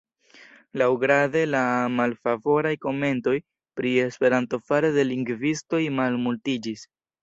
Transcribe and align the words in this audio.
Laŭgrade 0.81 1.43
la 1.49 1.61
malfavoraj 1.99 2.73
komentoj 2.87 3.37
pri 3.83 3.95
Esperanto 4.09 4.65
fare 4.67 4.95
de 5.01 5.09
lingvistoj 5.15 5.87
malmultiĝis. 6.05 6.89